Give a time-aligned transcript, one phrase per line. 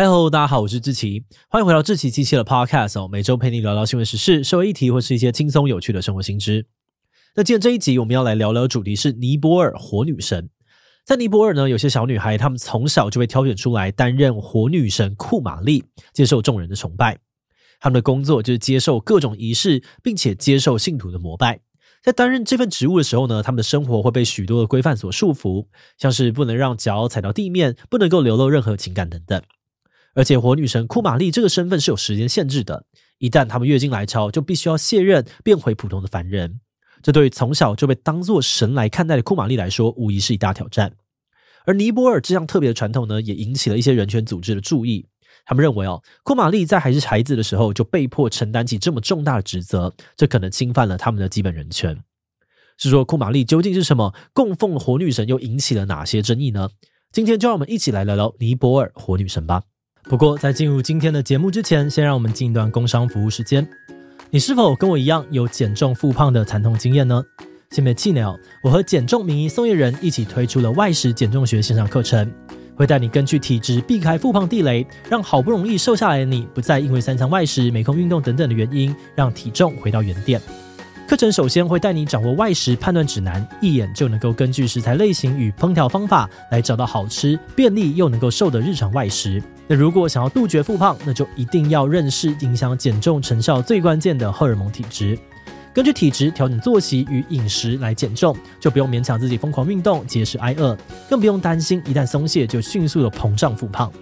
[0.00, 6.64] 嗨喽，大家好，我是志奇，欢迎回到志奇七七的 Podcast 哦，每周陪你聊聊新闻时事、社会议题或是一些轻松有趣的生活新知。
[7.36, 10.48] 那今天这一集我们要来聊聊主题是尼泊尔火女神。
[11.04, 17.18] 在尼泊尔呢，有些小女孩她们从小就被挑选出来担任火女神库玛丽，接受众人的崇拜。
[17.78, 21.60] 她们的工作就是接受各种仪式，并且接受信徒的膜拜。
[22.02, 25.66] 在担任这份职务的时候呢，她们的生活会被许多的规范所束缚，
[25.98, 29.42] 像是不能让脚踩到地面，不能够流露任何情感等等。
[30.14, 32.84] 而且火女神库玛丽这个身份是有时间限制的，
[33.18, 36.60] 一旦她们月经来潮，就必须要卸任，变回普通的凡人。
[37.02, 40.92] 这对于从小就被当作神来看待的库玛丽来说，无疑是一大挑战。
[41.64, 45.06] 而尼泊尔这样特别的传统呢，也引起了一些人权组织的注意。
[45.44, 51.98] 他们认为哦，库玛丽在还是孩子的时候就被迫承担起这么重大的职责，这可能侵犯了他们的基本人权。
[52.76, 54.14] 是说库玛丽究竟是什么？
[54.32, 56.70] 供奉火女神又引起了哪些争议呢？
[57.12, 59.62] 今天就让我们一起来聊聊尼泊尔火女神吧。
[60.04, 63.66] 不过，在进入今天的节目之前，先让我们进一段工商服务时间。
[64.30, 67.22] 你是否跟我一样有减重复胖的惨痛经验呢？
[67.70, 72.28] 先别气馁哦，我和减重名医宋彦仁一起推出了外食减重学线上课程，
[72.74, 80.40] 会带你根据体质避开复胖地雷，让好不容易瘦下来的你，不再因为三餐外食、没空运动等等的原因，让体重回到原点。
[81.10, 89.42] 课程首先会带你掌握外食判断指南，一眼就能够根据食材类型与烹调方法来找到好吃、便利又能够瘦的日常外食。
[89.66, 95.18] 那如果想要杜绝复胖，那就一定要认识影响减重成效最关键的荷尔蒙体质。
[95.74, 103.92] 根据体质调整作息与饮食来减重，就不用勉强自己疯狂运动、节食挨饿，更不用担心一旦松懈就迅速的膨胀复胖。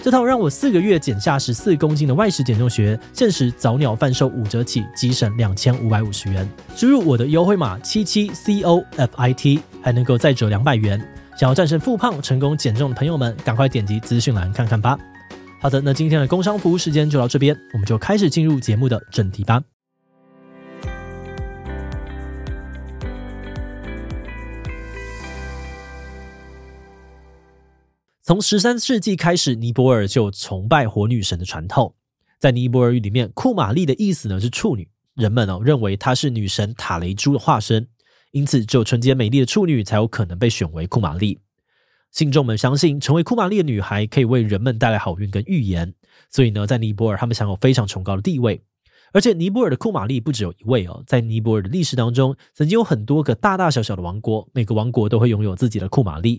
[0.00, 6.48] 这套让我四个月减下十四公斤的外食减重学，限时早鸟贩售五折起，即省两千五百五十元。
[6.76, 11.00] 输入我的优惠码七七 C O F I T，还能够再折两百元。
[11.36, 14.96] 想要战胜复胖、成功减重的朋友们，赶快点击资讯栏看看吧。
[15.60, 19.60] 好的，那今天的工商服务时间就到这边，我们就开始进入节目的正题吧。
[28.28, 31.94] 从十三世纪开始，尼泊尔就崇拜火女神的传统。
[32.38, 37.88] 在尼泊尔语里面，库玛丽的意思呢是处女，人们哦认为她是女神塔雷珠的化身，
[38.32, 41.38] 因此只有纯洁美丽的处女才有可能被选为库玛丽。
[42.12, 45.94] 信众们相信，成为库玛丽的女孩可以为人们带来好运跟预言，
[46.28, 48.62] 所以呢，在尼泊尔他们享有非常崇高的地位。
[49.14, 56.38] 而且，尼泊尔的库玛丽不只有一位哦，在尼泊尔的历史当中，曾经有很多个大大小小的王国，每个王国都会拥有自己的库玛丽。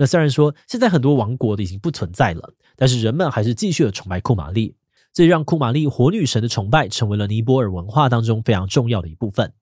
[0.00, 4.74] 那虽然说现在很多王国已经不存在了，但是人们还是继续的崇拜库玛丽，
[5.12, 9.52] 这让库玛丽火女神的崇拜成为了尼泊尔文化当中非常重要的一部分。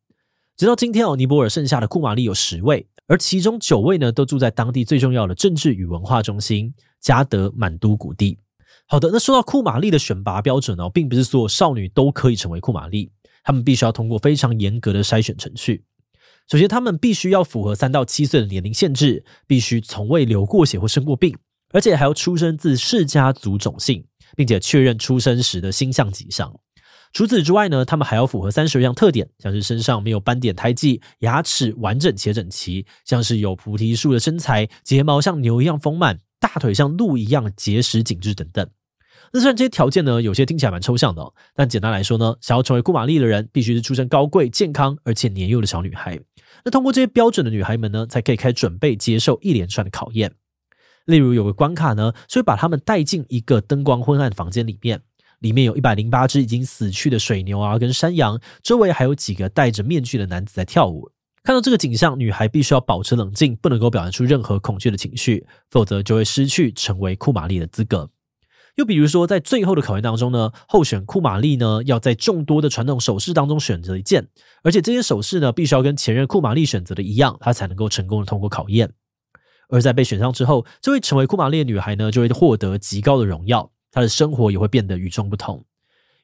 [0.56, 8.38] 直到今天哦，尼泊尔剩下的库玛丽有十位，而其中九位呢都住在当地最重要的政治与文化中心加德满都谷地。
[8.86, 13.10] 好的，那说到库玛丽的选拔标准呢，并不是所有少女都可以成为库玛丽，
[13.42, 15.82] 她们必须要通过非常严格的筛选程序。
[16.50, 21.36] 首先，他们必须要符合三到七岁的年龄限制，必须从未流过血或生过病，
[21.74, 24.02] 而且还要出生自释迦族种姓，
[24.34, 26.50] 并且确认出生时的星象吉祥。
[27.12, 38.66] 除此之外呢，他们还要符合三十二样特点，像是身上没有斑点胎记、牙齿完整且整齐，像是有菩提树的身材、睫毛像牛一样丰满、大腿像鹿一样结实紧致等等。
[39.32, 46.18] 那虽然这些条件呢，有些听起来蛮抽象的，但简单来说呢，想要成为库玛丽的人，必须是出身高贵、健康而且年幼的小女孩。
[46.64, 50.32] 那通过这些标准的女孩们呢，才可以开始准备接受一连串的考验。
[51.04, 55.00] 例如有个关卡呢，是会把她们带进一个灯光昏暗的房间里面，
[55.40, 61.10] 里面有一百零八只已经死去的水牛啊，跟山羊，周围还有几个戴着面具的男子在跳舞。
[61.44, 68.10] 看到这个景象，女孩必须要保持冷静，不能够表现出任何恐惧的情绪，否则就会失去成为库玛丽的资格。
[68.78, 74.28] 又比如说，在最后的考验当中呢，候选库玛丽呢要在众多的传统首饰当中选择一件，
[74.62, 78.92] 而且这些首饰呢必须要跟前任库玛丽选择的一样，她才能够成功的通过考验。
[79.68, 85.64] 而在被选上之后，这位成为库玛丽的女孩呢就会获得极高的荣耀，她的生活也会变得与众不同。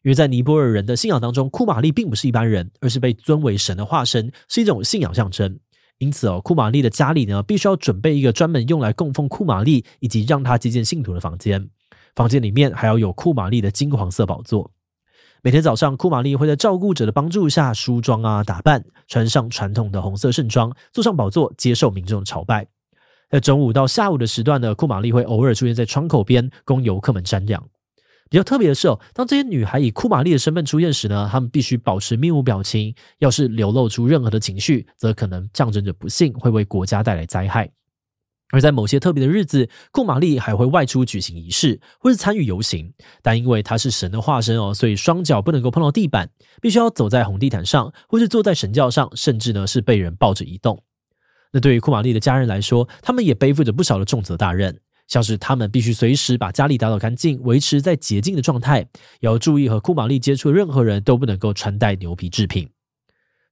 [0.04, 5.58] 因为在尼泊尔人的信仰当中，库玛丽并不是一般人，而是被尊为神的化身，是一种信仰象征。
[5.98, 11.70] 因此哦，库玛丽的家里呢必须要准备一个专门用来供奉库玛丽以及让她接见信徒的房间。
[12.14, 14.70] 房间里面还要有库玛丽的金黄色宝座。
[15.43, 22.66] 每天早上，库玛丽会在照顾者的帮助下梳妆啊、打扮，穿上传统的红色盛装，坐上宝座，接受民众的朝拜。
[23.31, 27.62] 在中午到下午的时段呢，库玛丽会偶尔出现在窗口边，供游客们瞻仰。
[28.31, 32.94] 比较特别的是哦，当这些女孩以库玛丽的身份出现时呢，她们必须保持面无表情。
[33.19, 37.70] 要是流露出任何的情绪，则可能象征着不幸，会为国家带来灾害。
[38.54, 42.94] 而在某些特别的日子，库玛丽还会外出举行仪式，或是参与游行。
[43.20, 46.30] 但因为她是神的化身哦，所以双脚不能够碰到地板，
[46.62, 50.80] 必须要走在红地毯上，或是坐在神轿上，甚至呢是被人抱着移动。
[51.50, 54.78] 那对于库玛丽的家人来说，他们也背负着不少的重责大任，
[55.08, 58.86] 像是他们必须随时把家里打扫干净，维持在洁净的状态，
[59.18, 62.68] 也要注意和库玛丽接触的任何人都不能够穿戴牛皮制品。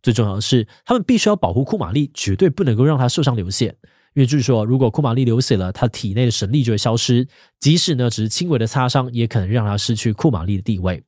[0.00, 3.76] 最重要的是，他们必须要保护库玛丽，绝对不能够让她受伤流血。
[4.14, 7.26] 因为据说，如果库玛丽流血了，她体内的神力就会消失，
[7.58, 11.02] 即使呢只是轻微的擦伤，也可能让她失去库玛丽的地位。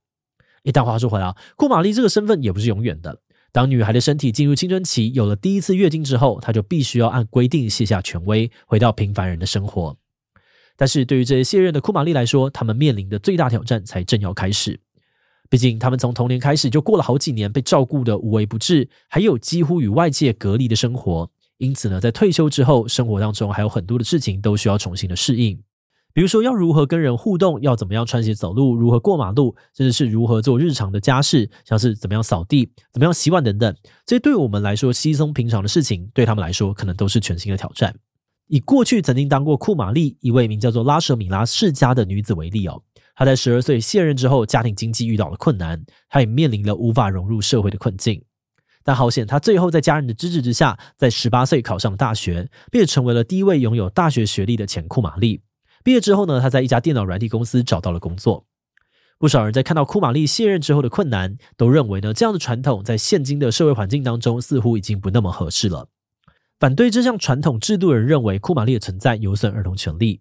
[0.62, 3.20] 一旦话说回来，库玛丽这个身份也不是永远的。
[3.52, 9.96] 当女孩的身体进入青春期，有了第一次月经之后，她就必须要按规定卸下权威，回到平凡人的生活。
[10.76, 14.80] 但是对于这些卸任的库玛丽来说，他们面临的最大挑战才正要开始。
[15.50, 21.30] 毕竟，他们从童年开始就过了好几年被照顾的无微不至，还有几乎与外界隔离的生活。
[21.64, 25.58] 因此呢，在退休之后，生活当中还有很多的事情都需要重新的适应，
[26.12, 33.74] 比如说要如何跟人互动，要怎么样穿鞋走路，如何过马路，甚至是如何做日常的家事，像是怎么样扫地、怎么样洗碗等等。
[34.06, 37.94] 这些对我们来说稀松平常的事情，对他们来说可能都是全新的挑战。
[38.46, 42.82] 以过去曾经当过库玛丽一位名叫做拉舍米拉世家的女子为例哦，
[43.16, 48.22] 她在十二岁卸任之后，家庭经济遇到了困难，她也面临了无法融入社会的困境。
[48.84, 55.40] 但好险，他最后在家人的支持之下，在十八岁考上了大学，并且成为了第一位拥有大学学历的前库玛丽。
[55.82, 58.46] 毕业之后呢，他在一家电脑软体公司找到了工作。
[59.18, 65.88] 不少人在看到库玛丽卸任之后的困难，都认为呢，这样的传统在现今的社会环境当中似乎已经不那么合适了。
[66.60, 70.20] 反对这项传统制度的人认为，库玛丽的存在有损儿童权利。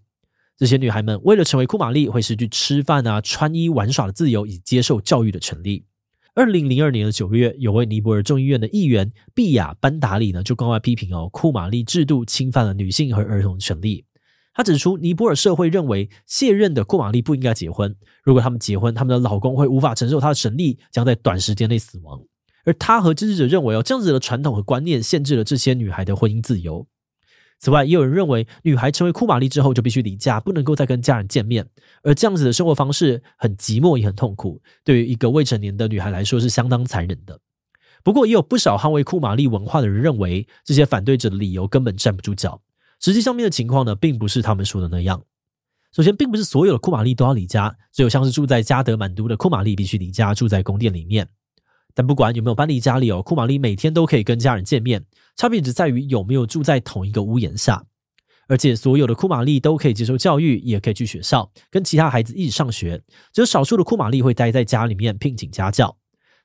[0.56, 5.86] 这些女孩们为了成为库玛丽，会失去吃饭啊、穿衣、玩耍的自由，以及接受教育的权利。
[6.36, 14.04] 二零零二年的九月，有位尼泊尔众议院的议员毕亚班达里呢，就公开批评哦，库玛丽制度侵犯了女性和儿童权利。
[14.56, 22.20] 他指出，尼泊尔社会认为卸任的库玛丽不应该结婚，如果他们结婚，他们的老公会无法承受他的神力，将在短时间内死亡。
[22.66, 26.88] 而他和支持者认为哦，这样子的传统和观念限制了这些女孩的婚姻自由。
[27.64, 31.66] 此外，也有人认为，女孩成为库玛丽之后就必须离家，不能够再跟家人见面，
[32.02, 37.40] 而这样子的生活方式很寂寞也很痛苦，对于一个未成年的女孩来说是相当残忍的。
[38.04, 42.62] 不过，也有不少捍卫库玛丽文化的人认为，这些反对者的理由根本站不住脚。
[43.00, 45.24] 实际上面的情况呢，并不是他们说的那样。
[45.94, 51.30] 首先，并不是所有的库玛丽都要离家，只有像是住在加德满都的库玛丽必须离家，住在宫殿里面。
[51.96, 57.86] 但不管有没有搬离家里哦，库玛丽每天都可以跟家人见面，差别只在于有没有住在同一个屋檐下。
[58.48, 63.02] 而且所有的库玛丽都可以接受教育，也可以去学校跟其他孩子一起上学。
[63.32, 65.96] 只有少数的库玛丽会待在家里面聘请家教。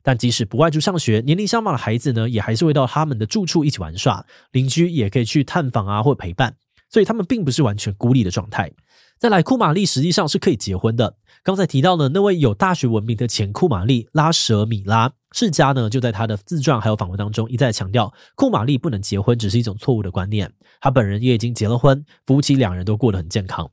[0.00, 6.56] 但即使不外出上学，年龄相仿的孩子呢，也还是会到他们的住处一起玩耍，邻居也可以去探访啊或陪伴，
[6.88, 8.70] 所以他们并不是完全孤立的状态。
[9.18, 11.16] 再来，库玛丽实际上是可以结婚的。
[11.42, 20.52] 刚才提到的那位有大学文凭的前库玛丽拉舍米拉世家呢，就在他的自传还有访问当中一再强调，库玛丽不能结婚只是一种错误的观念。
[20.80, 23.68] 他本人也已经结了婚，夫妻两人都过得很健康。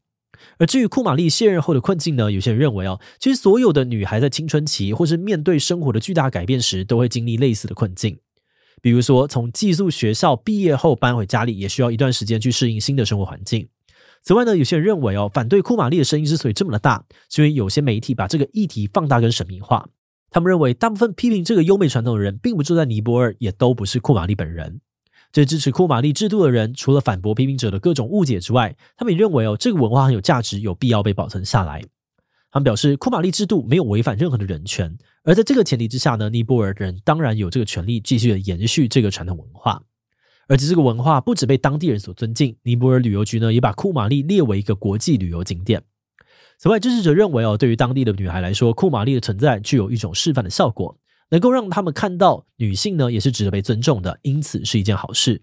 [0.57, 8.17] 而至于库玛丽卸任后的困境呢，有些人认为哦，其实所有的女孩在青春期或是面对生活的巨大改变时，都会经历类似的困境。
[8.81, 13.69] 比如说，从寄宿学校毕业后搬回家里，也需要一段时间去适应新的生活环境。
[14.25, 19.87] 此外呢，有些人认为哦，反对库玛丽的声音之所以这么的大，是因为有些媒体把这个议题放大跟神秘化。
[20.31, 24.81] 他们认为，大部分批评这个优美传统的人，并不住在尼泊尔，也都不是库玛丽本人。
[25.31, 31.83] 这支持库玛丽制度的人，除了反驳批评者的各种误解之外，他们也认为哦，这个文化很有价值，有必要被保存下来。
[32.49, 39.83] 他们表示，库玛丽制度没有违反任何的人权，而在这个前提之下呢，尼泊尔人当然有这个权利继续的延续这个传统文化。
[40.47, 45.83] 而且这个文化不只被当地人所尊敬，尼泊尔旅游局呢也把库玛丽列为一个国际旅游景点。
[46.57, 50.97] 此外，支持者认为哦，对于当地的女孩来说，库玛丽的存在具有一种示范的效果，
[51.29, 55.41] 能够让他们看到女性呢也是值得被尊重的，因此是一件好事。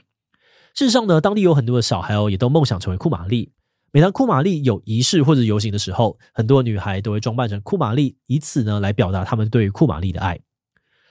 [0.75, 3.53] 事实上呢，当地有很多的小孩哦，也都梦想成为库玛丽。
[3.93, 10.41] 每当库玛丽有仪式或者游行的时候，很多女孩都会装扮成库玛丽，以此呢来表达他们对于库玛丽的爱。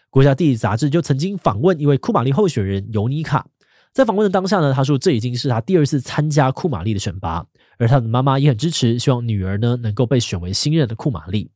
[0.09, 3.47] 国家地理杂志就曾经访问一位库玛丽候选人尤尼卡。
[3.93, 7.45] 在访问的当下呢，他说这已经是他第二次参加库玛丽的选拔，
[7.77, 11.51] 而他的妈妈也很支持，希望女儿呢能够被选为新任的库玛丽。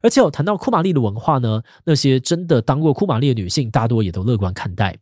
[0.00, 4.96] 而且有谈到库玛丽的文化呢，那些真的当过库玛丽的女性大多也都乐观看待，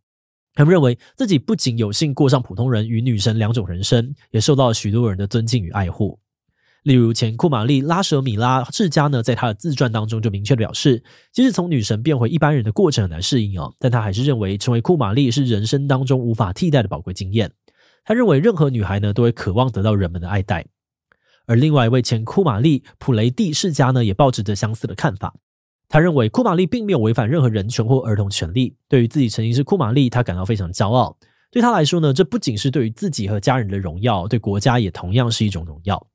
[0.55, 6.19] 他们认为自己不仅有幸过上普通人与女神两种人生，也受到了许多人的尊敬与爱护。
[6.83, 17.53] 例如前库玛丽拉舍米拉世家呢，在他的自传当中就明确的表示，即使从女神变回一般人的过程很难适应哦，但他还是认为成为库玛丽是人生当中无法替代的宝贵经验。
[18.05, 20.67] 他认为任何女孩呢都会渴望得到人们的爱戴。
[21.47, 25.35] 而另外一位前库玛丽普雷蒂世家呢也抱持着相似的看法。
[25.89, 28.77] 他认为库玛丽并没有违反任何人权或儿童权利。
[28.89, 31.17] 对于自己曾经是库玛丽，他感到非常骄傲。
[31.51, 36.07] 对他来说呢，这不仅是对于自己和家人的荣耀，对国家也同样是一种荣耀。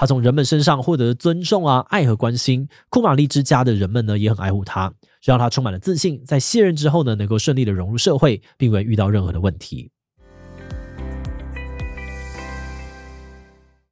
[0.00, 2.66] 他从人们身上获得尊重啊、爱和关心。
[2.88, 4.90] 库玛丽之家的人们呢也很爱护他，
[5.22, 9.90] 让他充满了自信，在卸任之后呢能够顺利的融入社会，并未遇到任何的问题。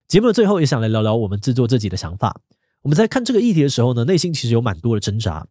[0.07, 2.41] 节目的最后，也想来聊聊我们制作这集的想法。
[2.81, 5.47] 我们在看这个议题的时候呢，内心其实有蛮多的挣扎。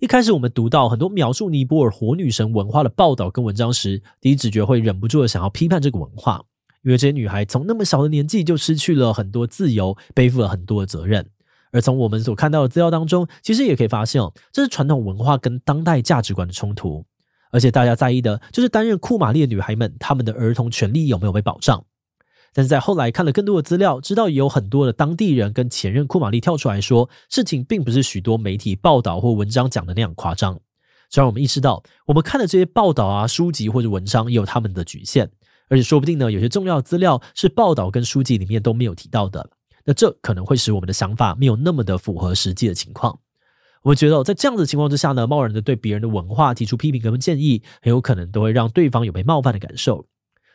[0.00, 6.44] 一开始我们读到很多描述尼泊尔火女神文化的报道跟文章时，第一直觉会忍不住的想要批判这个文化，
[6.84, 11.28] 因为这些女孩从那么小的年纪就失去了很多自由，背负了很多的责任。
[11.72, 17.04] 而从我们所看到的资料当中，其实也可以发现哦，这是传统文化跟当代价值观的冲突。
[17.50, 21.84] 而且大家在意的就是担任库玛丽的女孩们，她们的儿童权利有没有被保障。
[22.52, 30.60] 但是在后来看了更多的资料，知道也有很多的当地人跟前任库玛丽跳出来说，事情并不是许多媒体报道或文章讲的那样夸张。
[31.10, 35.30] 虽然我们意识到，我们看的这些报道啊、书籍或者文章也有他们的局限，
[35.68, 39.50] 而且说不定呢，有些重要资料是报道跟书籍里面都没有提到的。
[39.84, 43.18] 那这可能会使我们的想法没有那么的符合实际的情况。
[43.82, 50.06] 我们觉得，在这样的情况之下呢，贸然的对别人的文化提出批评跟建议，很有可能都会让对方有被冒犯的感受。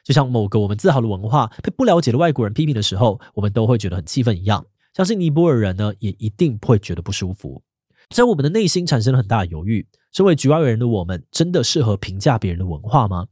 [0.04, 4.66] 就像某个我们自豪的文化被不了解的外国人批评的时候，我们都会觉得很气愤一样。
[4.96, 7.62] 相信尼泊尔人呢，也一定会觉得不舒服。
[8.10, 13.28] 在我们的内心产生了很大的犹豫：身为局外人的我们，真的适合评价别人的文化吗？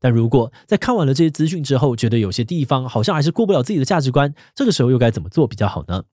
[0.00, 6.04] 但如果在看完了这些资讯之后，觉得有些地方好像还是过不了自己的价值观，这个时候又该怎么做比较好呢？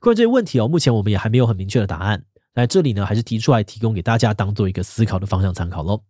[0.00, 2.24] 关于这些问题哦，目前我们也还没有很明确的答案。
[2.54, 6.02] 在这里呢，还是提出来提供给大家当做一个思考的方向参考喽。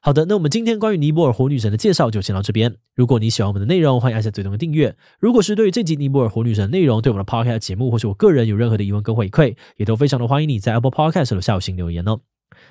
[0.00, 2.76] 好的，那我们今天关于尼泊尔火女神的介绍就先到这边。
[2.94, 4.96] 如果你喜欢我们的内容，欢迎按下最终的订阅。
[5.20, 12.20] 如果是对于这集尼泊尔火女神的内容，对我们的 Podcast 节目或是我个人有任何的疑问跟回馈，也都非常的欢迎你在 Apple Podcast 留下五星留言哦。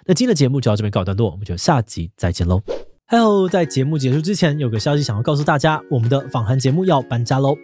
[0.05, 2.61] 那今天的节目就到这边告一段落，我们就下集再见喽。
[3.07, 7.55] Hello，在节目结束之前，有个消息想要告诉大家，我们的访谈节目要搬家喽。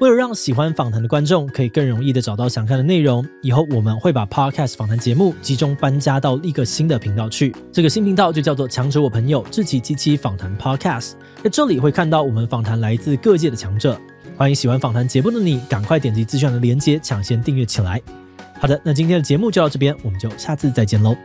[0.00, 7.54] 为了让喜欢访谈的观众可以更容易的找到想看的内容，以后我们会把 Podcast 访谈节目集中搬家到一个新的频道去。
[7.70, 11.12] 这个新频道就叫做“强者我朋友志祺七七访谈 Podcast”。
[11.44, 13.96] 在这里会看到我们访谈来自各界的强者。
[14.36, 18.02] 欢迎喜欢访谈节目的你，赶快点击资讯的链接，抢先订阅起来。
[18.58, 21.16] 好的，那今天的节目就到这边，我们就下次再见喽。